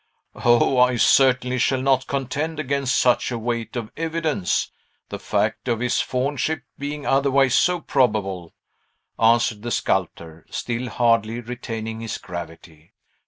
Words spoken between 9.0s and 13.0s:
answered the sculptor, still hardly retaining his gravity.